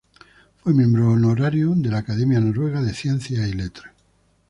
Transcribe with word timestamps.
Fue 0.63 0.73
miembro 0.73 1.11
honorario 1.11 1.73
de 1.75 1.89
la 1.91 1.99
Academia 1.99 2.39
Noruega 2.39 2.81
de 2.81 2.91
Ciencias 2.95 3.47
y 3.47 3.53
Letras. 3.53 3.93